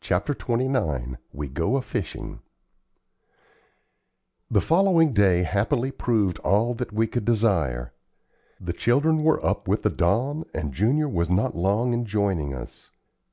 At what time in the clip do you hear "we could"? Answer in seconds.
6.92-7.24